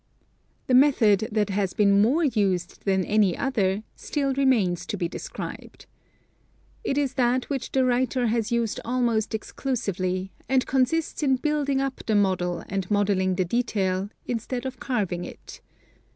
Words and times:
The 0.65 0.73
method 0.73 1.29
that 1.31 1.51
has 1.51 1.75
been 1.75 2.01
more 2.01 2.23
used 2.23 2.85
than 2.85 3.05
any 3.05 3.37
other 3.37 3.83
still 3.95 4.33
remains 4.33 4.83
to 4.87 4.97
be 4.97 5.07
described. 5.07 5.85
It 6.83 6.97
is 6.97 7.13
that 7.13 7.51
which 7.51 7.71
the 7.71 7.85
writer 7.85 8.25
has 8.25 8.51
used 8.51 8.79
almost 8.83 9.35
exclusively, 9.35 10.31
and 10.49 10.65
consists 10.65 11.21
in 11.21 11.35
building 11.35 11.79
up 11.81 12.01
the 12.07 12.15
model 12.15 12.63
and 12.67 12.89
modeling 12.89 13.35
the 13.35 13.45
detail, 13.45 14.09
instead 14.25 14.65
of 14.65 14.79
carv 14.79 15.11
ing 15.11 15.23
it. 15.23 15.61